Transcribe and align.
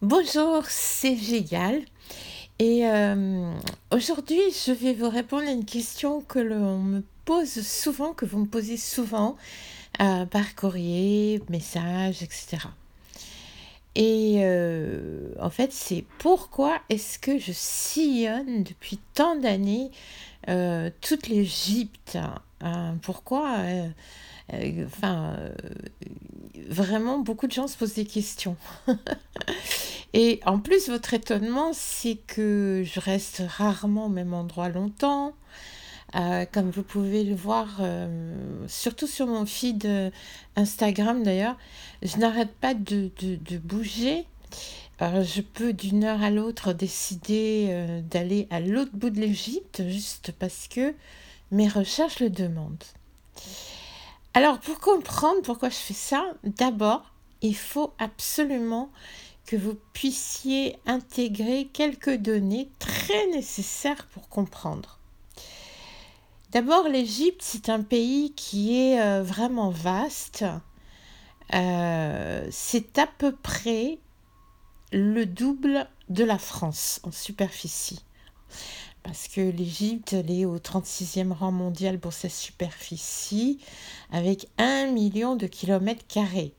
Bonjour, 0.00 0.62
c'est 0.68 1.16
Gégal. 1.16 1.82
Et 2.60 2.86
euh, 2.86 3.52
aujourd'hui, 3.90 4.38
je 4.64 4.70
vais 4.70 4.94
vous 4.94 5.08
répondre 5.10 5.48
à 5.48 5.50
une 5.50 5.64
question 5.64 6.20
que 6.20 6.38
l'on 6.38 6.78
me 6.78 7.02
pose 7.24 7.66
souvent, 7.66 8.12
que 8.12 8.24
vous 8.24 8.38
me 8.38 8.46
posez 8.46 8.76
souvent 8.76 9.36
euh, 10.00 10.24
par 10.24 10.54
courrier, 10.54 11.42
message, 11.48 12.22
etc. 12.22 12.58
Et 13.96 14.36
euh, 14.44 15.32
en 15.40 15.50
fait, 15.50 15.72
c'est 15.72 16.04
pourquoi 16.20 16.78
est-ce 16.90 17.18
que 17.18 17.36
je 17.36 17.50
sillonne 17.52 18.62
depuis 18.62 19.00
tant 19.14 19.34
d'années 19.34 19.90
toute 21.00 21.26
l'Égypte 21.26 22.16
hein, 22.60 22.96
Pourquoi 23.02 23.56
Enfin, 24.86 25.36
vraiment, 26.68 27.18
beaucoup 27.18 27.46
de 27.46 27.52
gens 27.52 27.68
se 27.68 27.76
posent 27.76 27.94
des 27.94 28.06
questions. 28.06 28.56
Et 30.14 30.40
en 30.46 30.58
plus, 30.58 30.88
votre 30.88 31.12
étonnement, 31.14 31.72
c'est 31.72 32.16
que 32.26 32.82
je 32.84 33.00
reste 33.00 33.42
rarement 33.46 34.06
au 34.06 34.10
même 34.10 34.32
endroit 34.32 34.68
longtemps. 34.68 35.34
Euh, 36.14 36.46
comme 36.50 36.70
vous 36.70 36.82
pouvez 36.82 37.22
le 37.24 37.34
voir, 37.34 37.68
euh, 37.80 38.64
surtout 38.66 39.06
sur 39.06 39.26
mon 39.26 39.44
feed 39.44 39.84
euh, 39.84 40.10
Instagram 40.56 41.22
d'ailleurs, 41.22 41.56
je 42.02 42.16
n'arrête 42.16 42.52
pas 42.52 42.72
de, 42.72 43.10
de, 43.20 43.58
bouger. 43.58 44.24
je 45.00 45.40
peux 45.42 45.74
d'une 45.74 46.04
heure 46.04 46.22
à 46.22 46.30
l'autre 46.30 46.72
décider 46.72 48.02
d'aller 48.10 48.46
à 48.50 48.60
l'autre 48.60 48.92
bout 48.94 49.10
de 49.10 49.20
l'Égypte 49.20 49.82
juste 49.86 50.32
parce 50.38 50.66
que 50.68 50.94
mes 51.50 51.68
recherches 51.68 52.20
le 52.20 52.30
demandent. 52.30 52.84
Alors 54.38 54.60
pour 54.60 54.78
comprendre 54.78 55.42
pourquoi 55.42 55.68
je 55.68 55.74
fais 55.74 55.94
ça, 55.94 56.24
d'abord, 56.44 57.12
il 57.42 57.56
faut 57.56 57.92
absolument 57.98 58.88
que 59.46 59.56
vous 59.56 59.76
puissiez 59.92 60.78
intégrer 60.86 61.68
quelques 61.72 62.14
données 62.14 62.70
très 62.78 63.26
nécessaires 63.32 64.06
pour 64.12 64.28
comprendre. 64.28 65.00
D'abord, 66.52 66.88
l'Égypte, 66.88 67.40
c'est 67.42 67.68
un 67.68 67.82
pays 67.82 68.32
qui 68.36 68.78
est 68.78 69.00
euh, 69.00 69.24
vraiment 69.24 69.70
vaste. 69.70 70.44
Euh, 71.52 72.46
c'est 72.52 72.96
à 73.00 73.08
peu 73.08 73.32
près 73.32 73.98
le 74.92 75.26
double 75.26 75.88
de 76.10 76.22
la 76.22 76.38
France 76.38 77.00
en 77.02 77.10
superficie. 77.10 78.04
Parce 79.08 79.26
que 79.26 79.40
l'Égypte, 79.40 80.12
elle 80.12 80.30
est 80.30 80.44
au 80.44 80.58
36e 80.58 81.32
rang 81.32 81.50
mondial 81.50 81.98
pour 81.98 82.12
sa 82.12 82.28
superficie, 82.28 83.58
avec 84.12 84.48
1 84.58 84.88
million 84.92 85.34
de 85.34 85.46
kilomètres 85.46 86.06
carrés. 86.06 86.52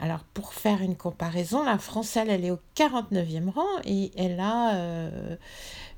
Alors, 0.00 0.24
pour 0.34 0.52
faire 0.52 0.82
une 0.82 0.96
comparaison, 0.96 1.62
la 1.62 1.78
France, 1.78 2.16
elle, 2.16 2.28
elle 2.28 2.44
est 2.44 2.50
au 2.50 2.58
49e 2.74 3.50
rang 3.50 3.68
et 3.84 4.10
elle 4.16 4.40
a 4.40 4.98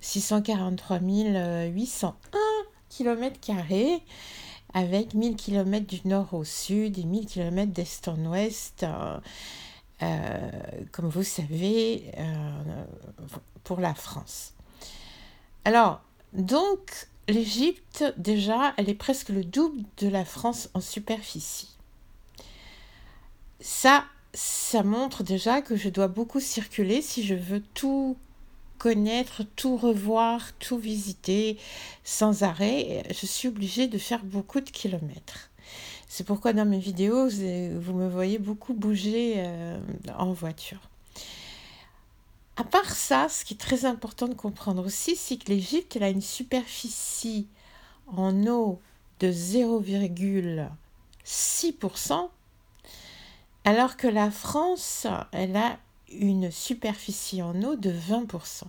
643 0.03 0.99
801 0.99 2.15
km 2.91 3.41
avec 4.75 5.15
1000 5.15 5.37
km 5.37 5.87
du 5.87 6.07
nord 6.07 6.35
au 6.35 6.45
sud 6.45 6.99
et 6.99 7.05
1000 7.05 7.25
km 7.25 7.73
d'est 7.73 8.09
en 8.09 8.19
ouest, 8.27 8.83
euh, 8.83 9.19
euh, 10.03 10.51
comme 10.91 11.09
vous 11.09 11.23
savez, 11.23 12.13
euh, 12.19 12.85
pour 13.65 13.81
la 13.81 13.95
France. 13.95 14.53
Alors, 15.65 16.03
donc, 16.33 17.09
l'Égypte, 17.29 18.05
déjà, 18.17 18.75
elle 18.77 18.89
est 18.89 18.95
presque 18.95 19.29
le 19.29 19.45
double 19.45 19.83
de 19.99 20.09
la 20.09 20.25
France 20.25 20.69
en 20.75 20.81
superficie 20.81 21.73
ça, 23.63 24.05
ça 24.35 24.83
montre 24.83 25.23
déjà 25.23 25.63
que 25.63 25.77
je 25.77 25.89
dois 25.89 26.09
beaucoup 26.09 26.41
circuler 26.41 27.01
si 27.01 27.25
je 27.25 27.35
veux 27.35 27.63
tout 27.75 28.17
connaître, 28.79 29.43
tout 29.57 29.77
revoir, 29.77 30.53
tout 30.59 30.79
visiter 30.79 31.57
sans 32.03 32.43
arrêt. 32.43 33.05
Je 33.11 33.27
suis 33.27 33.49
obligée 33.49 33.87
de 33.87 33.99
faire 33.99 34.25
beaucoup 34.25 34.61
de 34.61 34.71
kilomètres. 34.71 35.51
C'est 36.09 36.27
pourquoi 36.27 36.53
dans 36.53 36.67
mes 36.67 36.81
vidéos, 36.81 37.29
vous 37.29 37.95
me 37.95 38.09
voyez 38.09 38.39
beaucoup 38.39 38.75
bouger 38.75 39.35
euh, 39.37 39.79
en 40.19 40.33
voiture. 40.33 40.81
À 42.57 42.65
part 42.65 42.91
ça, 42.91 43.31
ce 43.31 43.45
qui 43.45 43.55
est 43.55 43.59
très 43.59 43.85
important 43.87 44.29
de 44.29 44.35
comprendre 44.35 44.85
aussi, 44.85 45.17
c'est 45.17 45.39
que 45.39 45.49
l'Égypte 45.49 45.97
a 46.01 46.11
une 46.11 46.21
superficie 46.21 47.49
en 48.07 48.47
eau 48.47 48.79
de 49.21 49.33
0,6%, 49.33 52.29
alors 53.65 53.97
que 53.97 54.07
la 54.07 54.31
France, 54.31 55.07
elle 55.33 55.57
a 55.57 55.79
une 56.11 56.51
superficie 56.51 57.41
en 57.41 57.63
eau 57.63 57.77
de 57.77 57.91
20%. 57.91 58.65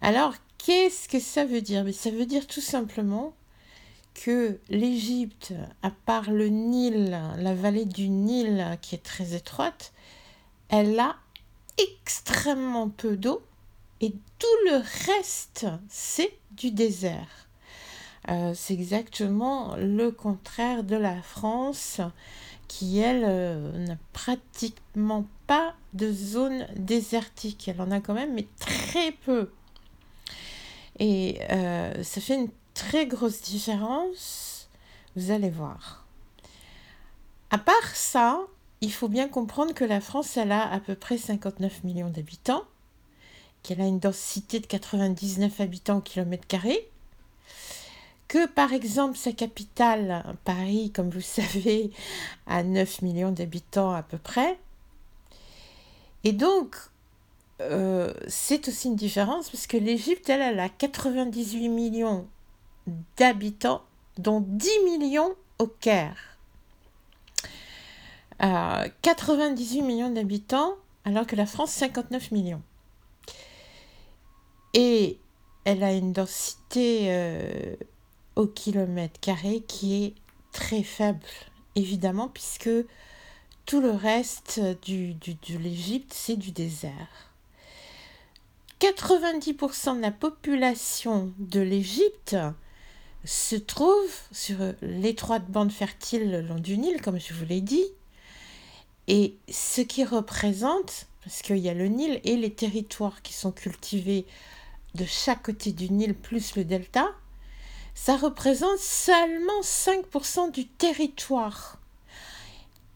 Alors, 0.00 0.32
qu'est-ce 0.56 1.06
que 1.08 1.20
ça 1.20 1.44
veut 1.44 1.60
dire? 1.60 1.84
Ça 1.92 2.10
veut 2.10 2.24
dire 2.24 2.46
tout 2.46 2.62
simplement 2.62 3.34
que 4.14 4.58
l'Égypte, 4.70 5.52
à 5.82 5.90
part 5.90 6.30
le 6.30 6.48
Nil, 6.48 7.10
la 7.10 7.54
vallée 7.54 7.84
du 7.84 8.08
Nil 8.08 8.78
qui 8.80 8.94
est 8.94 9.04
très 9.04 9.34
étroite, 9.34 9.92
elle 10.70 10.98
a 10.98 11.16
extrêmement 11.78 12.88
peu 12.88 13.16
d'eau 13.16 13.42
et 14.00 14.12
tout 14.38 14.46
le 14.66 14.82
reste, 15.06 15.66
c'est 15.88 16.32
du 16.52 16.70
désert. 16.70 17.48
Euh, 18.28 18.52
c'est 18.54 18.74
exactement 18.74 19.74
le 19.76 20.10
contraire 20.10 20.84
de 20.84 20.96
la 20.96 21.20
France 21.22 22.00
qui, 22.68 22.98
elle, 22.98 23.24
euh, 23.26 23.86
n'a 23.86 23.96
pratiquement 24.12 25.24
pas 25.46 25.74
de 25.94 26.12
zone 26.12 26.66
désertique. 26.76 27.68
Elle 27.68 27.80
en 27.80 27.90
a 27.90 28.00
quand 28.00 28.14
même, 28.14 28.34
mais 28.34 28.46
très 28.60 29.12
peu. 29.12 29.50
Et 30.98 31.40
euh, 31.50 32.02
ça 32.02 32.20
fait 32.20 32.34
une 32.34 32.50
très 32.74 33.06
grosse 33.06 33.40
différence, 33.40 34.68
vous 35.16 35.30
allez 35.30 35.50
voir. 35.50 36.04
À 37.50 37.58
part 37.58 37.94
ça, 37.94 38.40
il 38.80 38.92
faut 38.92 39.08
bien 39.08 39.28
comprendre 39.28 39.74
que 39.74 39.84
la 39.84 40.00
France, 40.00 40.36
elle 40.36 40.52
a 40.52 40.70
à 40.70 40.80
peu 40.80 40.94
près 40.94 41.18
59 41.18 41.84
millions 41.84 42.10
d'habitants, 42.10 42.64
qu'elle 43.62 43.80
a 43.80 43.86
une 43.86 43.98
densité 43.98 44.60
de 44.60 44.66
99 44.66 45.60
habitants 45.60 45.98
au 45.98 46.00
kilomètre 46.00 46.46
carré, 46.46 46.88
que 48.28 48.46
par 48.46 48.72
exemple 48.72 49.16
sa 49.16 49.32
capitale, 49.32 50.24
Paris, 50.44 50.92
comme 50.94 51.10
vous 51.10 51.20
savez, 51.22 51.90
a 52.46 52.62
9 52.62 53.02
millions 53.02 53.32
d'habitants 53.32 53.92
à 53.92 54.02
peu 54.02 54.18
près. 54.18 54.58
Et 56.24 56.32
donc, 56.32 56.76
euh, 57.60 58.12
c'est 58.28 58.68
aussi 58.68 58.88
une 58.88 58.96
différence 58.96 59.50
parce 59.50 59.66
que 59.66 59.76
l'Égypte, 59.76 60.28
elle, 60.28 60.40
elle 60.40 60.60
a 60.60 60.68
98 60.68 61.68
millions 61.68 62.26
d'habitants, 63.16 63.82
dont 64.18 64.40
10 64.40 64.68
millions 64.84 65.34
au 65.58 65.66
Caire. 65.66 66.37
98 68.40 69.82
millions 69.82 70.10
d'habitants, 70.10 70.74
alors 71.04 71.26
que 71.26 71.36
la 71.36 71.46
France, 71.46 71.72
59 71.72 72.30
millions. 72.30 72.62
Et 74.74 75.18
elle 75.64 75.82
a 75.82 75.92
une 75.92 76.12
densité 76.12 77.06
euh, 77.08 77.74
au 78.36 78.46
kilomètre 78.46 79.18
carré 79.20 79.62
qui 79.66 80.04
est 80.04 80.14
très 80.52 80.82
faible, 80.82 81.26
évidemment, 81.74 82.28
puisque 82.28 82.70
tout 83.66 83.80
le 83.80 83.90
reste 83.90 84.60
de 84.60 85.58
l'Égypte, 85.58 86.12
c'est 86.14 86.36
du 86.36 86.52
désert. 86.52 87.28
90% 88.80 89.96
de 89.96 90.00
la 90.00 90.12
population 90.12 91.32
de 91.38 91.60
l'Égypte 91.60 92.36
se 93.24 93.56
trouve 93.56 94.14
sur 94.30 94.58
l'étroite 94.80 95.50
bande 95.50 95.72
fertile 95.72 96.30
le 96.30 96.40
long 96.40 96.60
du 96.60 96.78
Nil, 96.78 97.02
comme 97.02 97.18
je 97.18 97.34
vous 97.34 97.44
l'ai 97.44 97.60
dit, 97.60 97.84
et 99.08 99.36
ce 99.50 99.80
qui 99.80 100.04
représente, 100.04 101.06
parce 101.24 101.42
qu'il 101.42 101.58
y 101.58 101.70
a 101.70 101.74
le 101.74 101.88
Nil 101.88 102.20
et 102.24 102.36
les 102.36 102.52
territoires 102.52 103.22
qui 103.22 103.32
sont 103.32 103.52
cultivés 103.52 104.26
de 104.94 105.06
chaque 105.06 105.42
côté 105.42 105.72
du 105.72 105.90
Nil 105.90 106.14
plus 106.14 106.54
le 106.56 106.64
delta, 106.64 107.08
ça 107.94 108.18
représente 108.18 108.78
seulement 108.78 109.62
5% 109.62 110.52
du 110.52 110.68
territoire. 110.68 111.78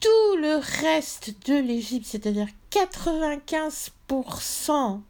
Tout 0.00 0.36
le 0.36 0.60
reste 0.82 1.48
de 1.48 1.54
l'Égypte, 1.54 2.06
c'est-à-dire 2.06 2.48
95% 2.70 5.00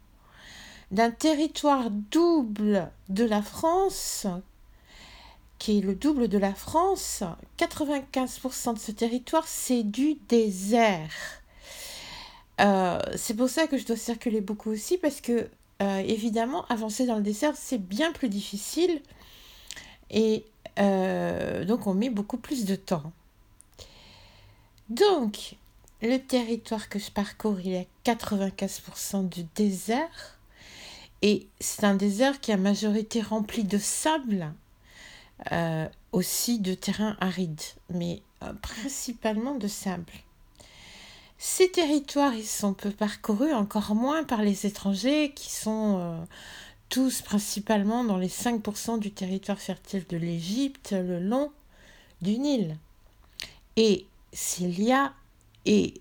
d'un 0.91 1.11
territoire 1.11 1.91
double 1.91 2.89
de 3.09 3.25
la 3.25 3.41
France, 3.41 4.25
qui 5.63 5.77
est 5.77 5.81
le 5.81 5.95
double 5.95 6.27
de 6.27 6.37
la 6.37 6.53
France, 6.53 7.23
95% 7.57 8.73
de 8.73 8.79
ce 8.79 8.91
territoire, 8.91 9.47
c'est 9.47 9.83
du 9.83 10.15
désert. 10.27 11.09
Euh, 12.59 12.99
c'est 13.15 13.33
pour 13.33 13.47
ça 13.47 13.67
que 13.67 13.77
je 13.77 13.85
dois 13.85 13.95
circuler 13.95 14.41
beaucoup 14.41 14.71
aussi, 14.71 14.97
parce 14.97 15.21
que, 15.21 15.49
euh, 15.81 15.99
évidemment, 15.99 16.65
avancer 16.65 17.05
dans 17.05 17.15
le 17.15 17.21
désert, 17.21 17.53
c'est 17.55 17.77
bien 17.77 18.11
plus 18.11 18.27
difficile 18.27 19.01
et 20.09 20.43
euh, 20.79 21.63
donc 21.63 21.87
on 21.87 21.93
met 21.93 22.09
beaucoup 22.09 22.35
plus 22.35 22.65
de 22.65 22.75
temps. 22.75 23.13
Donc, 24.89 25.55
le 26.01 26.17
territoire 26.17 26.89
que 26.89 26.99
je 26.99 27.09
parcours, 27.09 27.61
il 27.61 27.71
est 27.71 27.87
à 28.05 28.15
95% 28.15 29.29
du 29.29 29.45
désert. 29.55 30.37
Et 31.21 31.47
c'est 31.61 31.85
un 31.85 31.95
désert 31.95 32.41
qui 32.41 32.51
est 32.51 32.55
à 32.55 32.57
majorité 32.57 33.21
rempli 33.21 33.63
de 33.63 33.77
sable, 33.77 34.53
euh, 35.51 35.87
aussi 36.11 36.59
de 36.59 36.73
terrain 36.73 37.17
aride, 37.19 37.61
mais 37.89 38.21
euh, 38.43 38.53
principalement 38.61 39.55
de 39.55 39.67
sable. 39.67 40.13
Ces 41.37 41.69
territoires, 41.69 42.33
ils 42.33 42.45
sont 42.45 42.73
peu 42.73 42.91
parcourus, 42.91 43.53
encore 43.53 43.95
moins 43.95 44.23
par 44.23 44.41
les 44.41 44.65
étrangers 44.65 45.33
qui 45.35 45.51
sont 45.51 45.97
euh, 45.99 46.17
tous 46.89 47.21
principalement 47.21 48.03
dans 48.03 48.17
les 48.17 48.29
5% 48.29 48.99
du 48.99 49.11
territoire 49.11 49.59
fertile 49.59 50.05
de 50.07 50.17
l'Égypte, 50.17 50.91
le 50.93 51.19
long 51.19 51.51
du 52.21 52.37
Nil. 52.37 52.77
Et 53.75 54.05
s'il 54.31 54.81
y 54.81 54.93
a, 54.93 55.11
et 55.65 55.93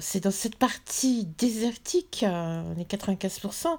c'est 0.00 0.24
dans 0.24 0.30
cette 0.30 0.56
partie 0.56 1.26
désertique, 1.38 2.24
euh, 2.26 2.62
les 2.76 2.84
95%, 2.84 3.76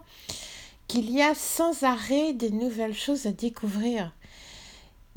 qu'il 0.87 1.09
y 1.11 1.21
a 1.21 1.35
sans 1.35 1.83
arrêt 1.83 2.33
des 2.33 2.49
nouvelles 2.49 2.95
choses 2.95 3.25
à 3.25 3.31
découvrir. 3.31 4.11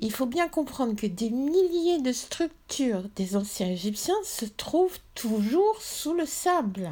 Il 0.03 0.11
faut 0.11 0.27
bien 0.27 0.49
comprendre 0.49 0.97
que 0.97 1.07
des 1.07 1.31
milliers 1.31 2.01
de 2.01 2.11
structures 2.11 3.05
des 3.15 3.37
anciens 3.37 3.69
Égyptiens 3.69 4.21
se 4.25 4.45
trouvent 4.45 4.99
toujours 5.15 5.81
sous 5.81 6.13
le 6.13 6.27
sable. 6.27 6.91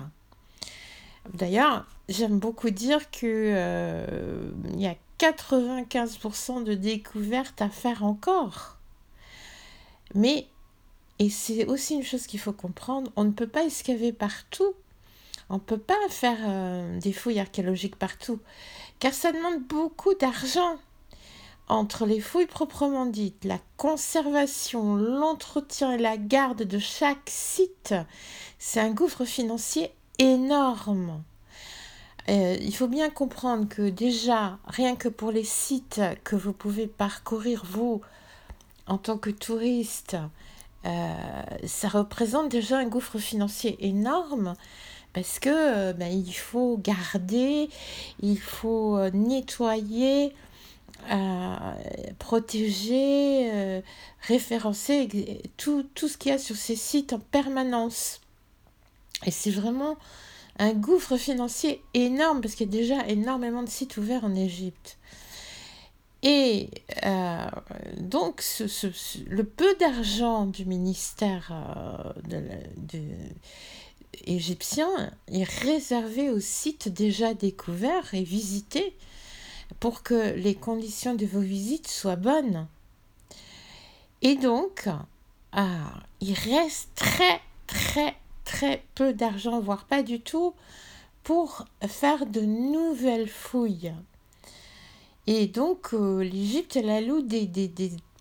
D'ailleurs, 1.34 1.88
j'aime 2.08 2.38
beaucoup 2.38 2.70
dire 2.70 3.10
qu'il 3.10 3.28
euh, 3.28 4.52
y 4.76 4.86
a 4.86 4.94
95% 5.18 6.62
de 6.62 6.74
découvertes 6.74 7.60
à 7.60 7.68
faire 7.68 8.04
encore. 8.04 8.76
Mais 10.14 10.46
et 11.18 11.30
c'est 11.30 11.66
aussi 11.66 11.96
une 11.96 12.04
chose 12.04 12.28
qu'il 12.28 12.38
faut 12.38 12.52
comprendre, 12.52 13.10
on 13.16 13.24
ne 13.24 13.32
peut 13.32 13.48
pas 13.48 13.64
excaver 13.64 14.12
partout. 14.12 14.72
On 15.48 15.54
ne 15.54 15.58
peut 15.58 15.78
pas 15.78 15.98
faire 16.10 16.38
euh, 16.48 17.00
des 17.00 17.12
fouilles 17.12 17.40
archéologiques 17.40 17.96
partout, 17.96 18.38
car 19.00 19.12
ça 19.12 19.32
demande 19.32 19.64
beaucoup 19.64 20.14
d'argent. 20.14 20.78
Entre 21.70 22.04
les 22.04 22.18
fouilles 22.18 22.46
proprement 22.46 23.06
dites, 23.06 23.44
la 23.44 23.60
conservation, 23.76 24.96
l'entretien 24.96 25.92
et 25.92 25.98
la 25.98 26.16
garde 26.16 26.64
de 26.64 26.80
chaque 26.80 27.30
site, 27.30 27.94
c'est 28.58 28.80
un 28.80 28.90
gouffre 28.90 29.24
financier 29.24 29.92
énorme. 30.18 31.22
Euh, 32.28 32.56
il 32.60 32.74
faut 32.74 32.88
bien 32.88 33.08
comprendre 33.08 33.68
que 33.68 33.88
déjà, 33.88 34.58
rien 34.66 34.96
que 34.96 35.08
pour 35.08 35.30
les 35.30 35.44
sites 35.44 36.00
que 36.24 36.34
vous 36.34 36.52
pouvez 36.52 36.88
parcourir, 36.88 37.62
vous, 37.64 38.00
en 38.88 38.98
tant 38.98 39.16
que 39.16 39.30
touriste, 39.30 40.16
euh, 40.86 41.14
ça 41.66 41.86
représente 41.86 42.48
déjà 42.48 42.78
un 42.78 42.86
gouffre 42.86 43.18
financier 43.18 43.76
énorme 43.86 44.56
parce 45.12 45.38
que 45.38 45.50
euh, 45.50 45.92
ben, 45.92 46.10
il 46.10 46.34
faut 46.34 46.80
garder, 46.82 47.70
il 48.22 48.40
faut 48.40 48.98
nettoyer, 49.10 50.34
protéger, 52.18 53.82
référencer 54.22 55.08
tout, 55.56 55.84
tout 55.94 56.08
ce 56.08 56.16
qu'il 56.16 56.32
y 56.32 56.34
a 56.34 56.38
sur 56.38 56.56
ces 56.56 56.76
sites 56.76 57.12
en 57.12 57.18
permanence. 57.18 58.20
Et 59.26 59.30
c'est 59.30 59.50
vraiment 59.50 59.96
un 60.58 60.72
gouffre 60.72 61.16
financier 61.16 61.82
énorme 61.94 62.40
parce 62.40 62.54
qu'il 62.54 62.66
y 62.66 62.76
a 62.76 62.80
déjà 62.80 63.06
énormément 63.08 63.62
de 63.62 63.68
sites 63.68 63.96
ouverts 63.96 64.24
en 64.24 64.34
Égypte. 64.34 64.98
Et 66.22 66.68
euh, 67.06 67.46
donc, 67.96 68.42
le 69.26 69.44
peu 69.44 69.74
d'argent 69.76 70.44
du 70.44 70.66
ministère 70.66 71.50
euh, 71.50 72.52
égyptien 74.26 74.88
est 75.32 75.44
réservé 75.44 76.28
aux 76.28 76.40
sites 76.40 76.88
déjà 76.88 77.32
découverts 77.32 78.12
et 78.12 78.22
visités 78.22 78.94
pour 79.78 80.02
que 80.02 80.34
les 80.34 80.54
conditions 80.54 81.14
de 81.14 81.26
vos 81.26 81.40
visites 81.40 81.88
soient 81.88 82.16
bonnes. 82.16 82.66
Et 84.22 84.34
donc, 84.34 84.88
ah, 85.52 85.94
il 86.20 86.34
reste 86.34 86.90
très, 86.94 87.40
très, 87.66 88.16
très 88.44 88.82
peu 88.94 89.12
d'argent, 89.12 89.60
voire 89.60 89.84
pas 89.84 90.02
du 90.02 90.20
tout, 90.20 90.54
pour 91.22 91.64
faire 91.86 92.26
de 92.26 92.40
nouvelles 92.40 93.28
fouilles. 93.28 93.92
Et 95.26 95.46
donc, 95.46 95.92
euh, 95.92 96.22
l'Égypte, 96.22 96.76
elle 96.76 96.90
alloue 96.90 97.22
des, 97.22 97.46
des, 97.46 97.70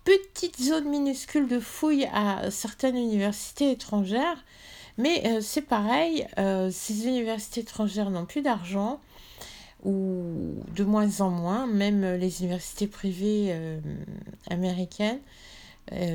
petites 0.04 0.62
zones 0.62 0.90
minuscules 0.90 1.48
de 1.48 1.60
fouilles 1.60 2.10
à 2.14 2.50
certaines 2.52 2.98
universités 2.98 3.72
étrangères. 3.72 4.44
Mais 4.98 5.24
euh, 5.28 5.42
c'est 5.42 5.62
pareil, 5.62 6.28
euh, 6.38 6.70
ces 6.72 7.08
universités 7.08 7.62
étrangères 7.62 8.10
n'ont 8.10 8.26
plus 8.26 8.42
d'argent, 8.42 9.00
ou 9.84 10.56
de 10.76 10.84
moins 10.84 11.22
en 11.22 11.30
moins, 11.30 11.68
même 11.68 12.16
les 12.16 12.42
universités 12.42 12.88
privées 12.88 13.56
américaines, 14.50 15.22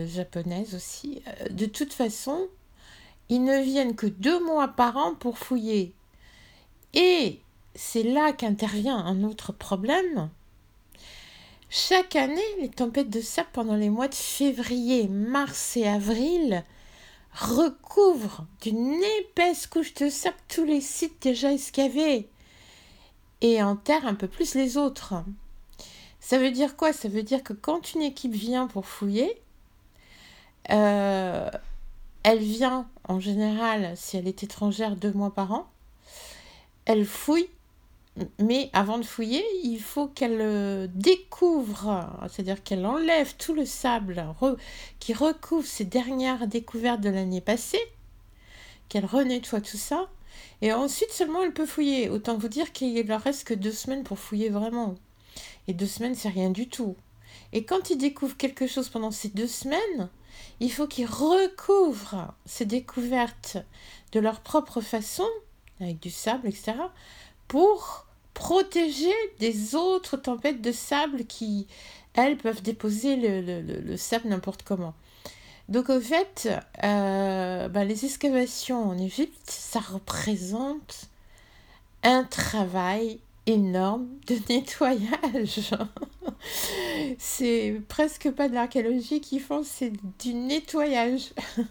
japonaises 0.06 0.74
aussi. 0.74 1.22
de 1.50 1.66
toute 1.66 1.92
façon, 1.92 2.48
ils 3.28 3.42
ne 3.42 3.62
viennent 3.62 3.96
que 3.96 4.06
deux 4.06 4.44
mois 4.44 4.68
par 4.68 4.96
an 4.96 5.14
pour 5.14 5.38
fouiller. 5.38 5.94
Et 6.92 7.40
c'est 7.74 8.02
là 8.02 8.32
qu'intervient 8.32 8.98
un 8.98 9.24
autre 9.24 9.52
problème, 9.52 10.28
chaque 11.76 12.14
année, 12.14 12.40
les 12.60 12.68
tempêtes 12.68 13.10
de 13.10 13.20
sable 13.20 13.48
pendant 13.52 13.74
les 13.74 13.90
mois 13.90 14.06
de 14.06 14.14
février, 14.14 15.08
mars 15.08 15.76
et 15.76 15.88
avril 15.88 16.62
recouvrent 17.32 18.46
d'une 18.62 19.02
épaisse 19.20 19.66
couche 19.66 19.92
de 19.94 20.08
sable 20.08 20.36
tous 20.48 20.64
les 20.64 20.80
sites 20.80 21.20
déjà 21.20 21.52
excavés 21.52 22.28
et 23.44 23.62
enterrent 23.62 24.06
un 24.06 24.14
peu 24.14 24.26
plus 24.26 24.54
les 24.54 24.78
autres. 24.78 25.12
Ça 26.18 26.38
veut 26.38 26.50
dire 26.50 26.76
quoi? 26.76 26.94
Ça 26.94 27.08
veut 27.08 27.22
dire 27.22 27.42
que 27.42 27.52
quand 27.52 27.92
une 27.92 28.00
équipe 28.00 28.32
vient 28.32 28.66
pour 28.66 28.86
fouiller, 28.86 29.38
euh, 30.70 31.50
elle 32.22 32.38
vient 32.38 32.88
en 33.06 33.20
général, 33.20 33.92
si 33.96 34.16
elle 34.16 34.26
est 34.26 34.42
étrangère, 34.42 34.96
deux 34.96 35.12
mois 35.12 35.34
par 35.34 35.52
an. 35.52 35.68
Elle 36.86 37.04
fouille 37.04 37.50
mais 38.38 38.70
avant 38.72 38.98
de 38.98 39.02
fouiller, 39.02 39.44
il 39.64 39.80
faut 39.80 40.06
qu'elle 40.06 40.40
euh, 40.40 40.86
découvre, 40.94 42.08
c'est-à-dire 42.28 42.62
qu'elle 42.62 42.86
enlève 42.86 43.34
tout 43.36 43.54
le 43.54 43.66
sable 43.66 44.24
qui 45.00 45.12
recouvre 45.12 45.66
ses 45.66 45.84
dernières 45.84 46.46
découvertes 46.46 47.00
de 47.00 47.10
l'année 47.10 47.40
passée, 47.40 47.82
qu'elle 48.88 49.04
renettoie 49.04 49.60
tout 49.60 49.76
ça, 49.76 50.08
et 50.62 50.72
ensuite 50.72 51.12
seulement 51.12 51.42
elle 51.42 51.52
peut 51.52 51.66
fouiller. 51.66 52.08
Autant 52.08 52.36
vous 52.36 52.48
dire 52.48 52.72
qu'il 52.72 53.06
leur 53.06 53.22
reste 53.22 53.44
que 53.44 53.54
deux 53.54 53.72
semaines 53.72 54.04
pour 54.04 54.18
fouiller 54.18 54.48
vraiment. 54.48 54.94
Et 55.68 55.74
deux 55.74 55.86
semaines, 55.86 56.14
c'est 56.14 56.28
rien 56.28 56.50
du 56.50 56.68
tout. 56.68 56.96
Et 57.52 57.64
quand 57.64 57.90
ils 57.90 57.98
découvrent 57.98 58.36
quelque 58.36 58.66
chose 58.66 58.88
pendant 58.88 59.10
ces 59.10 59.28
deux 59.28 59.46
semaines, 59.46 60.08
il 60.60 60.72
faut 60.72 60.86
qu'ils 60.86 61.06
recouvrent 61.06 62.34
ces 62.46 62.66
découvertes 62.66 63.58
de 64.12 64.20
leur 64.20 64.40
propre 64.40 64.80
façon, 64.80 65.28
avec 65.80 66.00
du 66.00 66.10
sable, 66.10 66.48
etc., 66.48 66.74
pour 67.48 68.06
protéger 68.32 69.14
des 69.38 69.74
autres 69.74 70.16
tempêtes 70.16 70.60
de 70.60 70.72
sable 70.72 71.24
qui, 71.24 71.66
elles, 72.14 72.36
peuvent 72.36 72.62
déposer 72.62 73.16
le, 73.16 73.96
sable 73.96 74.28
n'importe 74.28 74.62
comment. 74.64 74.94
Donc, 75.68 75.88
au 75.88 76.00
fait, 76.00 76.48
euh, 76.82 77.68
bah, 77.68 77.84
les 77.84 78.04
excavations 78.04 78.90
en 78.90 78.98
Égypte, 78.98 79.50
ça 79.50 79.80
représente 79.80 81.08
un 82.02 82.24
travail 82.24 83.20
énorme 83.46 84.08
de 84.26 84.36
nettoyage. 84.48 85.70
c'est 87.18 87.80
presque 87.88 88.30
pas 88.30 88.48
de 88.48 88.54
l'archéologie 88.54 89.20
qu'ils 89.20 89.40
font, 89.40 89.62
c'est 89.64 89.92
du 90.22 90.34
nettoyage. 90.34 91.32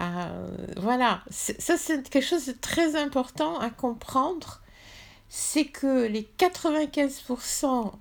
Euh, 0.00 0.46
voilà, 0.78 1.22
ça 1.28 1.76
c'est 1.76 2.08
quelque 2.08 2.24
chose 2.24 2.46
de 2.46 2.52
très 2.52 2.96
important 2.96 3.58
à 3.58 3.68
comprendre 3.68 4.62
c'est 5.34 5.64
que 5.64 6.06
les 6.06 6.28
95% 6.38 7.92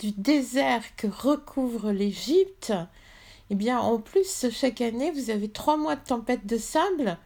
du 0.00 0.12
désert 0.12 0.82
que 0.96 1.06
recouvre 1.06 1.92
l'Égypte, 1.92 2.72
eh 3.50 3.56
bien, 3.56 3.80
en 3.80 3.98
plus, 3.98 4.46
chaque 4.52 4.80
année, 4.80 5.10
vous 5.10 5.30
avez 5.30 5.48
trois 5.48 5.76
mois 5.76 5.96
de 5.96 6.04
tempête 6.04 6.46
de 6.46 6.56
sable, 6.56 7.18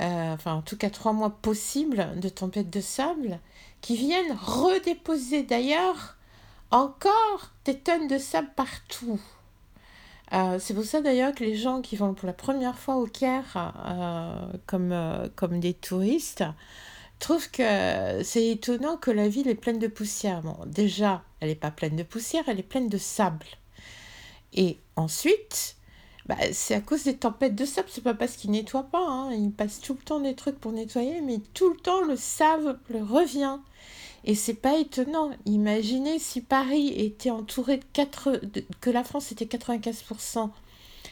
euh, 0.00 0.34
enfin, 0.34 0.54
en 0.54 0.62
tout 0.62 0.76
cas, 0.76 0.90
trois 0.90 1.14
mois 1.14 1.30
possibles 1.30 2.08
de 2.20 2.28
tempête 2.28 2.68
de 2.68 2.80
sable, 2.82 3.40
qui 3.80 3.96
viennent 3.96 4.36
redéposer 4.38 5.42
d'ailleurs 5.42 6.16
encore 6.70 7.52
des 7.64 7.78
tonnes 7.78 8.06
de 8.06 8.18
sable 8.18 8.50
partout. 8.54 9.18
Euh, 10.32 10.58
c'est 10.58 10.74
pour 10.74 10.84
ça 10.84 11.00
d'ailleurs 11.00 11.34
que 11.34 11.44
les 11.44 11.56
gens 11.56 11.80
qui 11.80 11.96
vont 11.96 12.12
pour 12.12 12.26
la 12.26 12.32
première 12.32 12.78
fois 12.78 12.96
au 12.96 13.06
Caire 13.06 13.72
euh, 13.86 14.58
comme, 14.66 14.94
comme 15.36 15.58
des 15.60 15.74
touristes, 15.74 16.44
trouve 17.18 17.50
que 17.50 18.22
c'est 18.22 18.46
étonnant 18.48 18.98
que 18.98 19.10
la 19.10 19.28
ville 19.28 19.48
est 19.48 19.54
pleine 19.54 19.78
de 19.78 19.86
poussière. 19.86 20.42
Bon, 20.42 20.56
déjà, 20.66 21.22
elle 21.40 21.48
n'est 21.48 21.54
pas 21.54 21.70
pleine 21.70 21.96
de 21.96 22.02
poussière, 22.02 22.44
elle 22.48 22.58
est 22.58 22.62
pleine 22.62 22.88
de 22.88 22.98
sable. 22.98 23.46
Et 24.54 24.78
ensuite, 24.96 25.76
bah, 26.26 26.36
c'est 26.52 26.74
à 26.74 26.80
cause 26.80 27.04
des 27.04 27.16
tempêtes 27.16 27.54
de 27.54 27.64
sable, 27.64 27.88
c'est 27.90 28.02
pas 28.02 28.14
parce 28.14 28.36
qu'ils 28.36 28.52
nettoient 28.52 28.88
pas. 28.90 29.06
Hein. 29.06 29.32
Ils 29.32 29.52
passent 29.52 29.80
tout 29.80 29.94
le 29.94 30.00
temps 30.04 30.20
des 30.20 30.34
trucs 30.34 30.58
pour 30.58 30.72
nettoyer, 30.72 31.20
mais 31.20 31.38
tout 31.52 31.70
le 31.70 31.76
temps 31.76 32.02
le 32.02 32.16
sable 32.16 32.78
revient. 32.90 33.58
Et 34.24 34.34
c'est 34.34 34.54
pas 34.54 34.78
étonnant. 34.78 35.30
Imaginez 35.44 36.18
si 36.18 36.40
Paris 36.40 36.88
était 36.96 37.30
entouré 37.30 37.76
de 37.76 37.84
4, 37.92 38.40
que 38.80 38.90
la 38.90 39.04
France 39.04 39.32
était 39.32 39.44
95% 39.44 40.50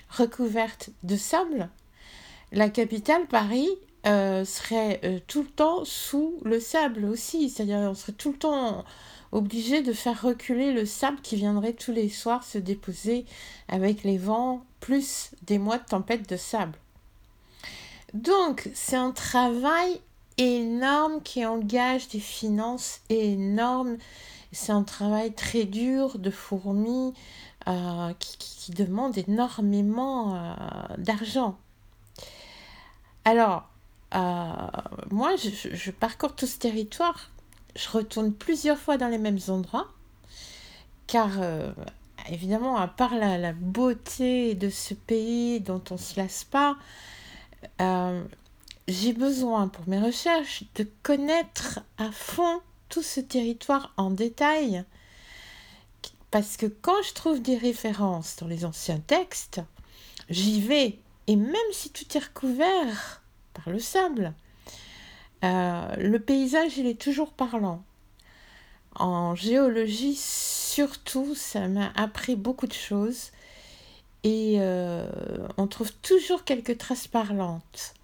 recouverte 0.08 0.90
de 1.02 1.16
sable, 1.16 1.68
la 2.52 2.70
capitale, 2.70 3.26
Paris, 3.26 3.68
euh, 4.06 4.44
serait 4.44 5.00
euh, 5.04 5.20
tout 5.26 5.42
le 5.42 5.48
temps 5.48 5.84
sous 5.84 6.38
le 6.44 6.58
sable 6.58 7.04
aussi. 7.04 7.50
C'est-à-dire 7.50 7.78
on 7.78 7.94
serait 7.94 8.12
tout 8.12 8.32
le 8.32 8.38
temps 8.38 8.84
obligé 9.32 9.82
de 9.82 9.92
faire 9.92 10.22
reculer 10.22 10.72
le 10.72 10.86
sable 10.86 11.20
qui 11.22 11.36
viendrait 11.36 11.72
tous 11.72 11.92
les 11.92 12.08
soirs 12.08 12.44
se 12.44 12.58
déposer 12.58 13.24
avec 13.68 14.04
les 14.04 14.18
vents, 14.18 14.64
plus 14.80 15.30
des 15.42 15.58
mois 15.58 15.78
de 15.78 15.84
tempête 15.84 16.28
de 16.28 16.36
sable. 16.36 16.78
Donc 18.14 18.70
c'est 18.74 18.96
un 18.96 19.10
travail 19.10 20.00
énorme 20.38 21.22
qui 21.22 21.44
engage 21.46 22.08
des 22.08 22.20
finances 22.20 23.00
énormes. 23.08 23.96
C'est 24.52 24.72
un 24.72 24.82
travail 24.82 25.32
très 25.32 25.64
dur 25.64 26.18
de 26.18 26.30
fourmis 26.30 27.14
euh, 27.68 28.12
qui, 28.18 28.72
demande 28.72 29.18
énormément 29.18 30.54
d'argent. 30.98 31.56
Alors, 33.24 33.64
euh, 34.14 34.52
moi, 35.10 35.36
je, 35.36 35.90
parcours 35.90 36.34
tout 36.34 36.46
ce 36.46 36.58
territoire. 36.58 37.30
Je 37.74 37.88
retourne 37.88 38.32
plusieurs 38.32 38.78
fois 38.78 38.96
dans 38.96 39.08
les 39.08 39.18
mêmes 39.18 39.38
endroits. 39.48 39.88
Car, 41.06 41.30
euh, 41.40 41.72
évidemment, 42.30 42.76
à 42.76 42.88
part 42.88 43.14
la, 43.14 43.52
beauté 43.52 44.54
de 44.54 44.70
ce 44.70 44.94
pays 44.94 45.60
dont 45.60 45.82
on 45.90 45.94
ne 45.94 45.98
se 45.98 46.18
lasse 46.18 46.44
pas, 46.44 46.76
euh, 47.80 48.22
j'ai 48.88 49.12
besoin 49.12 49.68
pour 49.68 49.88
mes 49.88 50.00
recherches 50.00 50.64
de 50.74 50.86
connaître 51.02 51.80
à 51.98 52.10
fond 52.10 52.60
tout 52.88 53.02
ce 53.02 53.20
territoire 53.20 53.92
en 53.96 54.10
détail. 54.10 54.84
Parce 56.30 56.56
que 56.56 56.66
quand 56.66 57.02
je 57.06 57.12
trouve 57.12 57.42
des 57.42 57.56
références 57.56 58.36
dans 58.36 58.46
les 58.46 58.64
anciens 58.64 59.00
textes, 59.00 59.60
j'y 60.30 60.60
vais. 60.60 60.98
Et 61.26 61.36
même 61.36 61.54
si 61.72 61.90
tout 61.90 62.04
est 62.16 62.24
recouvert 62.24 63.22
par 63.54 63.70
le 63.72 63.78
sable. 63.78 64.34
Euh, 65.44 65.96
le 65.96 66.18
paysage, 66.18 66.78
il 66.78 66.86
est 66.86 67.00
toujours 67.00 67.32
parlant. 67.32 67.82
En 68.94 69.34
géologie, 69.34 70.14
surtout, 70.16 71.34
ça 71.34 71.68
m'a 71.68 71.92
appris 71.96 72.36
beaucoup 72.36 72.66
de 72.66 72.72
choses. 72.72 73.30
Et 74.24 74.56
euh, 74.60 75.06
on 75.56 75.66
trouve 75.66 75.92
toujours 75.94 76.44
quelques 76.44 76.78
traces 76.78 77.08
parlantes. 77.08 77.94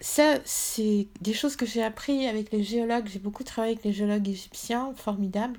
Ça, 0.00 0.38
c'est 0.44 1.06
des 1.20 1.32
choses 1.32 1.56
que 1.56 1.66
j'ai 1.66 1.82
appris 1.82 2.26
avec 2.26 2.52
les 2.52 2.62
géologues. 2.62 3.08
J'ai 3.08 3.18
beaucoup 3.18 3.44
travaillé 3.44 3.74
avec 3.74 3.84
les 3.84 3.92
géologues 3.92 4.28
égyptiens, 4.28 4.92
formidables. 4.96 5.58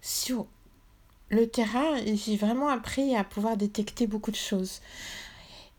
Sur 0.00 0.46
le 1.28 1.48
terrain, 1.48 1.96
j'ai 2.14 2.36
vraiment 2.36 2.68
appris 2.68 3.16
à 3.16 3.24
pouvoir 3.24 3.56
détecter 3.56 4.06
beaucoup 4.06 4.30
de 4.30 4.36
choses. 4.36 4.80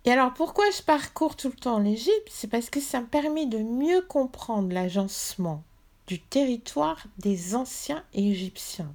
Et 0.05 0.11
alors 0.11 0.33
pourquoi 0.33 0.65
je 0.71 0.81
parcours 0.81 1.35
tout 1.35 1.47
le 1.47 1.55
temps 1.55 1.79
l'Égypte? 1.79 2.29
C'est 2.29 2.49
parce 2.49 2.69
que 2.69 2.81
ça 2.81 2.99
me 2.99 3.07
permet 3.07 3.45
de 3.45 3.59
mieux 3.59 4.01
comprendre 4.01 4.73
l'agencement 4.73 5.63
du 6.07 6.19
territoire 6.19 7.05
des 7.17 7.55
anciens 7.55 8.03
Égyptiens. 8.13 8.93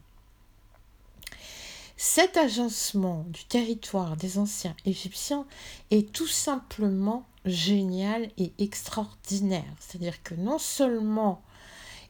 Cet 1.96 2.36
agencement 2.36 3.24
du 3.28 3.44
territoire 3.44 4.16
des 4.16 4.38
anciens 4.38 4.76
Égyptiens 4.84 5.46
est 5.90 6.12
tout 6.12 6.26
simplement 6.26 7.24
génial 7.46 8.30
et 8.36 8.52
extraordinaire. 8.58 9.64
C'est-à-dire 9.80 10.22
que 10.22 10.34
non 10.34 10.58
seulement 10.58 11.42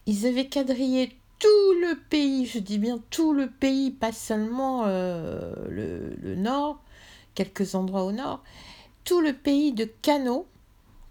ils 0.07 0.26
avaient 0.26 0.49
quadrillé 0.49 1.17
tout 1.38 1.73
le 1.81 1.97
pays, 2.11 2.47
je 2.47 2.59
dis 2.59 2.78
bien 2.78 2.99
tout 3.11 3.33
le 3.33 3.49
pays, 3.49 3.93
pas 3.93 4.12
seulement 4.12 4.87
euh, 4.87 5.55
le, 5.69 6.17
le 6.17 6.35
nord, 6.35 6.83
quelques 7.35 7.76
endroits 7.76 8.05
au 8.05 8.12
nord, 8.12 8.43
tout 9.09 9.23
le 9.23 9.33
pays 9.33 9.73
de 9.73 9.87
canaux, 9.87 10.47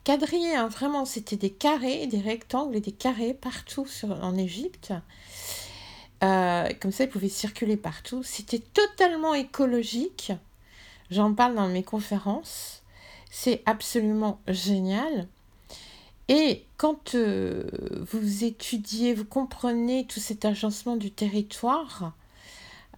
quadrillés, 0.04 0.56
hein, 0.56 0.68
vraiment, 0.68 1.04
c'était 1.04 1.36
des 1.36 1.50
carrés, 1.50 2.06
des 2.06 2.22
rectangles 2.22 2.76
et 2.76 2.80
des 2.80 2.92
carrés 2.92 3.34
partout 3.34 3.88
sur, 3.88 4.12
en 4.24 4.38
Égypte. 4.38 4.94
Euh, 6.24 6.70
comme 6.80 6.92
ça, 6.92 7.06
ils 7.06 7.10
pouvaient 7.10 7.28
circuler 7.28 7.76
partout. 7.76 8.22
C'était 8.22 8.60
totalement 8.60 9.34
écologique. 9.34 10.32
J'en 11.10 11.34
parle 11.34 11.56
dans 11.56 11.70
mes 11.70 11.82
conférences. 11.82 12.84
C'est 13.32 13.64
absolument 13.66 14.40
génial. 14.48 15.28
Et 16.28 16.66
quand 16.78 17.16
euh, 17.16 17.64
vous 18.12 18.44
étudiez, 18.44 19.16
vous 19.16 19.26
comprenez 19.26 20.06
tout 20.06 20.20
cet 20.20 20.46
agencement 20.46 20.98
du 20.98 21.10
territoire, 21.10 22.14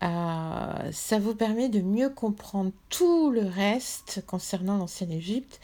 euh, 0.01 0.91
ça 0.91 1.19
vous 1.19 1.35
permet 1.35 1.69
de 1.69 1.81
mieux 1.81 2.09
comprendre 2.09 2.71
tout 2.89 3.31
le 3.31 3.45
reste 3.45 4.23
concernant 4.25 4.77
l'ancienne 4.77 5.11
Égypte, 5.11 5.59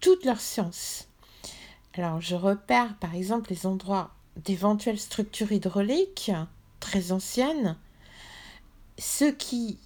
toutes 0.00 0.24
leurs 0.24 0.40
sciences. 0.40 1.06
Alors, 1.94 2.20
je 2.20 2.34
repère 2.34 2.96
par 2.98 3.14
exemple 3.14 3.50
les 3.50 3.66
endroits 3.66 4.10
d'éventuelles 4.36 4.98
structures 4.98 5.52
hydrauliques 5.52 6.32
très 6.80 7.12
anciennes, 7.12 7.76
ce 8.98 9.24
qui 9.24 9.78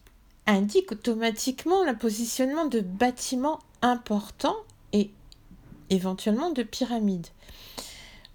indique 0.46 0.92
automatiquement 0.92 1.84
le 1.84 1.96
positionnement 1.96 2.66
de 2.66 2.80
bâtiments 2.80 3.58
importants 3.82 4.56
et 4.92 5.10
éventuellement 5.90 6.50
de 6.50 6.62
pyramides. 6.62 7.28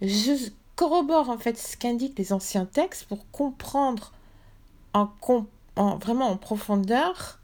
Je 0.01 0.49
corrobore 0.75 1.29
en 1.29 1.37
fait 1.37 1.57
ce 1.57 1.77
qu'indiquent 1.77 2.17
les 2.17 2.33
anciens 2.33 2.65
textes 2.65 3.05
pour 3.05 3.29
comprendre 3.31 4.13
en, 4.93 5.09
vraiment 5.97 6.29
en 6.29 6.37
profondeur. 6.37 7.39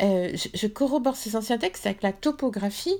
Euh, 0.00 0.34
je, 0.54 0.66
corrobore 0.66 1.16
ces 1.16 1.36
anciens 1.36 1.58
textes 1.58 1.84
avec 1.84 2.02
la 2.02 2.12
topographie 2.12 2.96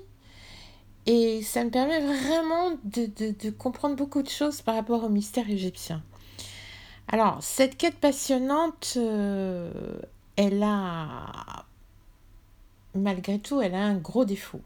et 1.06 1.42
ça 1.42 1.64
me 1.64 1.70
permet 1.70 2.00
vraiment 2.00 2.72
de, 2.84 3.50
comprendre 3.50 3.96
beaucoup 3.96 4.22
de 4.22 4.28
choses 4.28 4.60
par 4.60 4.74
rapport 4.74 5.04
au 5.04 5.08
mystère 5.08 5.48
égyptien. 5.48 6.02
Alors, 7.08 7.38
cette 7.42 7.76
quête 7.76 7.96
passionnante, 7.96 8.94
euh, 8.96 9.72
elle 10.36 10.62
a, 10.62 11.64
malgré 12.94 13.38
tout, 13.38 13.60
elle 13.62 13.74
a 13.74 13.82
un 13.82 13.96
gros 13.96 14.24
défaut. 14.24 14.60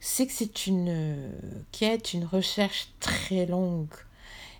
C'est 0.00 0.26
que 0.26 0.32
c'est 0.32 0.66
une 0.66 1.30
quête, 1.72 2.12
une 2.12 2.24
recherche 2.24 2.88
très 3.00 3.46
longue 3.46 3.94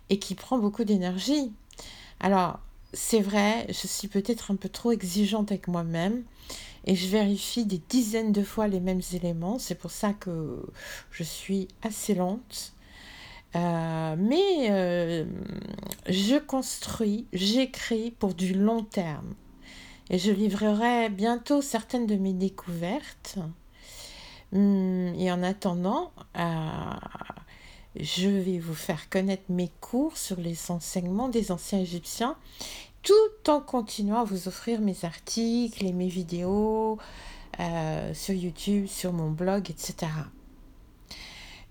et 0.09 0.17
qui 0.17 0.33
prend 0.33 0.57
beaucoup 0.57 0.83
d'énergie. 0.83 1.51
Alors, 2.19 2.59
c'est 2.93 3.21
vrai, 3.21 3.65
je 3.69 3.87
suis 3.87 4.07
peut-être 4.07 4.51
un 4.51 4.55
peu 4.55 4.69
trop 4.69 4.91
exigeante 4.91 5.51
avec 5.51 5.67
moi-même 5.67 6.23
et 6.85 6.95
je 6.95 7.07
vérifie 7.07 7.65
des 7.65 7.81
dizaines 7.89 8.31
de 8.31 8.43
fois 8.43 8.67
les 8.67 8.79
mêmes 8.79 9.01
éléments. 9.13 9.59
C'est 9.59 9.75
pour 9.75 9.91
ça 9.91 10.13
que 10.13 10.65
je 11.11 11.23
suis 11.23 11.67
assez 11.83 12.15
lente. 12.15 12.73
Euh, 13.55 14.15
mais 14.17 14.69
euh, 14.69 15.25
je 16.07 16.37
construis, 16.37 17.27
j'écris 17.33 18.11
pour 18.11 18.33
du 18.33 18.53
long 18.53 18.83
terme. 18.83 19.33
Et 20.09 20.17
je 20.17 20.31
livrerai 20.31 21.09
bientôt 21.09 21.61
certaines 21.61 22.07
de 22.07 22.15
mes 22.15 22.33
découvertes. 22.33 23.37
Hum, 24.53 25.13
et 25.17 25.29
en 25.29 25.43
attendant, 25.43 26.13
euh, 26.37 26.41
je 27.99 28.29
vais 28.29 28.59
vous 28.59 28.75
faire 28.75 29.09
connaître 29.09 29.43
mes 29.49 29.71
cours 29.81 30.17
sur 30.17 30.39
les 30.39 30.71
enseignements 30.71 31.29
des 31.29 31.51
anciens 31.51 31.79
Égyptiens, 31.79 32.35
tout 33.03 33.49
en 33.49 33.61
continuant 33.61 34.21
à 34.21 34.23
vous 34.23 34.47
offrir 34.47 34.81
mes 34.81 35.05
articles 35.05 35.85
et 35.85 35.93
mes 35.93 36.09
vidéos 36.09 36.97
euh, 37.59 38.13
sur 38.13 38.35
YouTube, 38.35 38.87
sur 38.87 39.13
mon 39.13 39.31
blog, 39.31 39.69
etc. 39.69 40.11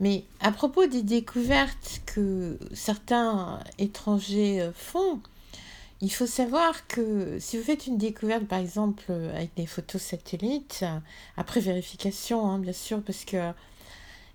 Mais 0.00 0.24
à 0.40 0.52
propos 0.52 0.86
des 0.86 1.02
découvertes 1.02 2.02
que 2.06 2.58
certains 2.74 3.60
étrangers 3.78 4.60
euh, 4.60 4.72
font, 4.72 5.20
il 6.02 6.12
faut 6.12 6.26
savoir 6.26 6.86
que 6.86 7.38
si 7.38 7.56
vous 7.56 7.64
faites 7.64 7.86
une 7.86 7.96
découverte, 7.96 8.44
par 8.44 8.58
exemple, 8.58 9.10
avec 9.10 9.54
des 9.56 9.66
photos 9.66 10.02
satellites, 10.02 10.84
après 11.38 11.60
vérification, 11.60 12.46
hein, 12.46 12.58
bien 12.58 12.74
sûr, 12.74 13.00
parce 13.02 13.24
que 13.24 13.52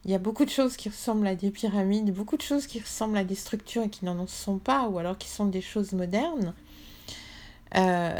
il 0.05 0.12
y 0.12 0.15
a 0.15 0.20
beaucoup 0.20 0.46
de 0.46 0.50
choses 0.50 0.77
qui 0.77 0.89
ressemblent 0.89 1.27
à 1.27 1.36
des 1.36 1.51
pyramides, 1.51 2.12
beaucoup 2.12 2.38
de 2.38 2.41
choses 2.41 2.65
qui 2.65 2.79
ressemblent 2.79 3.17
à 3.17 3.24
des 3.24 3.36
structures 3.36 3.84
et 3.84 3.89
qui 3.89 4.05
n'en 4.05 4.25
sont 4.25 4.58
pas, 4.58 4.88
ou 4.88 4.98
alors 4.98 5.17
qui 5.17 5.29
sont 5.29 5.46
des 5.46 5.62
choses 5.62 5.93
modernes. 5.93 6.53
Euh, 7.77 8.20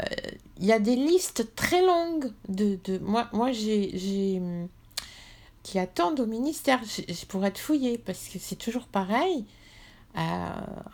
il 0.58 0.64
y 0.64 0.72
a 0.72 0.78
des 0.78 0.96
listes 0.96 1.54
très 1.56 1.84
longues 1.84 2.32
de... 2.48 2.78
de 2.84 2.98
moi, 2.98 3.28
moi 3.32 3.50
j'ai... 3.50 4.40
qui 5.64 5.78
attendent 5.78 6.20
au 6.20 6.26
ministère 6.26 6.80
pour 7.28 7.44
être 7.44 7.58
fouillées, 7.58 7.98
parce 7.98 8.28
que 8.28 8.38
c'est 8.38 8.56
toujours 8.56 8.86
pareil. 8.86 9.44
Euh, 10.16 10.20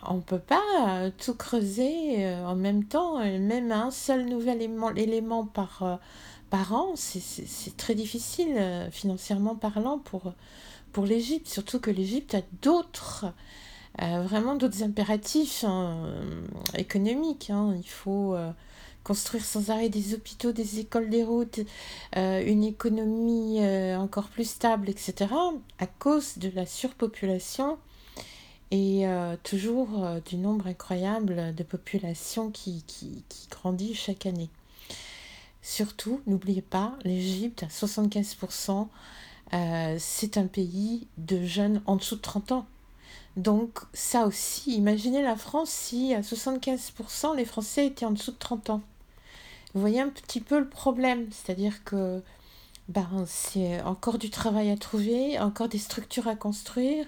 on 0.07 0.15
ne 0.15 0.21
peut 0.21 0.39
pas 0.39 0.63
euh, 0.87 1.11
tout 1.23 1.35
creuser 1.35 2.25
en 2.25 2.55
même 2.55 2.83
temps, 2.83 3.19
même 3.19 3.71
un 3.71 3.91
seul 3.91 4.25
nouvel 4.25 4.57
élément, 4.57 4.89
élément 4.95 5.45
par, 5.45 5.99
par 6.49 6.73
an, 6.73 6.93
c'est 6.95 7.77
très 7.77 7.93
difficile 7.93 8.89
financièrement 8.91 9.55
parlant 9.55 9.99
pour, 9.99 10.33
pour 10.91 11.05
l'Égypte, 11.05 11.47
surtout 11.47 11.79
que 11.79 11.91
l'Égypte 11.91 12.35
a 12.35 12.41
d'autres, 12.61 13.25
vraiment 13.97 14.55
d'autres 14.55 14.83
impératifs 14.83 15.63
hein, 15.67 16.13
économiques. 16.77 17.49
Hein. 17.49 17.75
Il 17.77 17.89
faut 17.89 18.35
construire 19.03 19.43
sans 19.43 19.71
arrêt 19.71 19.89
des 19.89 20.13
hôpitaux, 20.13 20.51
des 20.51 20.79
écoles, 20.79 21.09
des 21.09 21.23
routes, 21.23 21.61
euh, 22.15 22.43
une 22.45 22.63
économie 22.63 23.57
euh, 23.59 23.97
encore 23.97 24.27
plus 24.27 24.47
stable, 24.47 24.89
etc., 24.89 25.31
à 25.79 25.87
cause 25.87 26.37
de 26.37 26.51
la 26.53 26.65
surpopulation 26.65 27.77
et 28.71 29.07
euh, 29.07 29.35
toujours 29.43 29.89
du 30.25 30.37
nombre 30.37 30.67
incroyable 30.67 31.55
de 31.55 31.63
population 31.63 32.51
qui, 32.51 32.83
qui, 32.85 33.23
qui 33.27 33.47
grandit 33.47 33.95
chaque 33.95 34.27
année. 34.27 34.49
Surtout, 35.63 36.21
n'oubliez 36.27 36.61
pas, 36.61 36.95
l'Égypte, 37.03 37.63
à 37.63 37.67
75%, 37.67 38.87
c'est 39.51 40.37
un 40.37 40.47
pays 40.47 41.07
de 41.17 41.43
jeunes 41.43 41.81
en 41.85 41.95
dessous 41.95 42.15
de 42.15 42.21
30 42.21 42.51
ans. 42.51 42.65
Donc 43.37 43.79
ça 43.93 44.25
aussi, 44.25 44.75
imaginez 44.75 45.21
la 45.21 45.35
France 45.35 45.69
si 45.69 46.13
à 46.13 46.21
75% 46.21 47.35
les 47.35 47.45
Français 47.45 47.87
étaient 47.87 48.05
en 48.05 48.11
dessous 48.11 48.31
de 48.31 48.37
30 48.37 48.69
ans. 48.69 48.81
Vous 49.73 49.81
voyez 49.81 50.01
un 50.01 50.09
petit 50.09 50.41
peu 50.41 50.59
le 50.59 50.67
problème, 50.67 51.27
c'est-à-dire 51.31 51.83
que 51.83 52.21
ben, 52.89 53.23
c'est 53.27 53.81
encore 53.83 54.17
du 54.17 54.31
travail 54.31 54.71
à 54.71 54.77
trouver, 54.77 55.39
encore 55.39 55.69
des 55.69 55.77
structures 55.77 56.27
à 56.27 56.35
construire, 56.35 57.05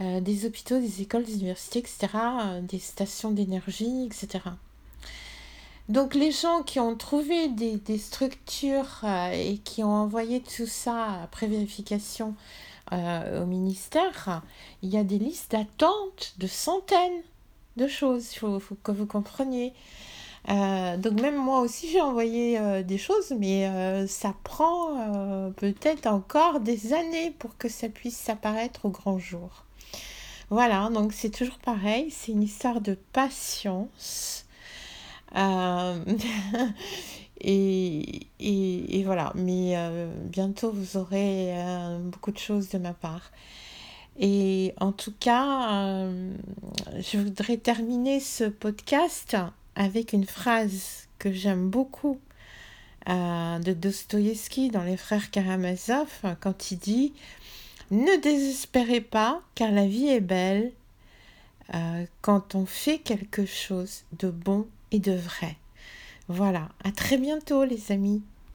euh, 0.00 0.20
des 0.20 0.46
hôpitaux, 0.46 0.80
des 0.80 1.02
écoles, 1.02 1.24
des 1.24 1.34
universités, 1.34 1.78
etc., 1.78 2.08
euh, 2.14 2.60
des 2.60 2.80
stations 2.80 3.30
d'énergie, 3.30 4.06
etc. 4.06 4.40
Donc 5.88 6.14
les 6.14 6.30
gens 6.30 6.62
qui 6.62 6.80
ont 6.80 6.96
trouvé 6.96 7.48
des, 7.48 7.98
structures 7.98 9.00
euh, 9.04 9.32
et 9.32 9.58
qui 9.58 9.82
ont 9.82 9.94
envoyé 9.94 10.40
tout 10.40 10.66
ça 10.66 11.22
après 11.22 11.46
vérification 11.46 12.34
au 12.90 13.46
ministère, 13.46 14.42
il 14.82 14.90
y 14.90 14.98
a 14.98 15.02
des 15.02 15.18
listes 15.18 15.52
d'attente 15.52 16.34
de 16.36 16.46
centaines 16.46 17.22
de 17.78 17.86
choses, 17.86 18.34
il 18.34 18.38
faut 18.38 18.60
que 18.82 18.92
vous 18.92 19.06
compreniez. 19.06 19.72
Euh, 20.48 20.96
donc 20.96 21.20
même 21.20 21.36
moi 21.36 21.60
aussi 21.60 21.88
j'ai 21.88 22.00
envoyé 22.00 22.58
euh, 22.58 22.82
des 22.82 22.98
choses, 22.98 23.32
mais 23.38 23.68
euh, 23.68 24.06
ça 24.08 24.34
prend 24.42 25.52
peut-être 25.56 26.06
encore 26.06 26.60
des 26.60 26.92
années 26.92 27.30
pour 27.38 27.56
que 27.56 27.68
ça 27.68 27.88
puisse 27.88 28.28
apparaître 28.28 28.84
au 28.84 28.90
grand 28.90 29.18
jour. 29.18 29.64
Voilà, 30.50 30.90
donc 30.90 31.12
c'est 31.12 31.30
toujours 31.30 31.58
pareil, 31.58 32.10
c'est 32.10 32.32
une 32.32 32.42
histoire 32.42 32.80
de 32.80 32.94
patience. 33.12 34.41
et, 37.40 38.26
et, 38.38 39.04
voilà, 39.04 39.32
mais 39.34 39.74
bientôt 40.24 40.70
vous 40.70 40.96
aurez 40.96 41.54
beaucoup 42.02 42.32
de 42.32 42.38
choses 42.38 42.68
de 42.70 42.78
ma 42.78 42.92
part. 42.92 43.30
Et 44.18 44.74
en 44.78 44.92
tout 44.92 45.14
cas, 45.18 46.06
je 46.98 47.18
voudrais 47.18 47.56
terminer 47.56 48.20
ce 48.20 48.44
podcast 48.44 49.36
avec 49.74 50.12
une 50.12 50.26
phrase 50.26 51.08
que 51.18 51.32
j'aime 51.32 51.70
beaucoup 51.70 52.20
euh, 53.08 53.58
de 53.58 53.72
Dostoïevski 53.72 54.70
dans 54.70 54.82
Les 54.82 54.96
Frères 54.96 55.30
Karamazov, 55.30 56.08
quand 56.40 56.70
il 56.70 56.78
dit 56.78 57.12
Ne 57.90 58.20
désespérez 58.20 59.00
pas, 59.00 59.42
car 59.54 59.72
la 59.72 59.86
vie 59.86 60.08
est 60.08 60.20
belle 60.20 60.72
euh, 61.74 62.04
quand 62.20 62.54
on 62.54 62.66
fait 62.66 62.98
quelque 62.98 63.46
chose 63.46 64.02
de 64.18 64.30
bon 64.30 64.66
et 64.92 65.00
de 65.00 65.12
vrai. 65.12 65.56
Voilà, 66.28 66.68
à 66.84 66.92
très 66.92 67.18
bientôt 67.18 67.64
les 67.64 67.90
amis. 67.90 68.22